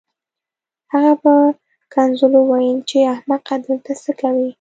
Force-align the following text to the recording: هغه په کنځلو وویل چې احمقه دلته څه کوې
هغه 0.93 1.13
په 1.23 1.31
کنځلو 1.93 2.39
وویل 2.45 2.79
چې 2.89 2.97
احمقه 3.13 3.55
دلته 3.65 3.91
څه 4.03 4.11
کوې 4.19 4.47